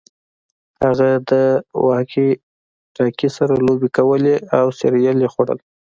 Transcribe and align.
هغه 0.83 1.09
د 1.29 1.31
واکي 1.87 2.27
ټاکي 2.95 3.29
سره 3.37 3.53
لوبې 3.65 3.89
کولې 3.97 4.35
او 4.57 4.65
سیریل 4.79 5.17
یې 5.23 5.29
خوړل 5.33 5.59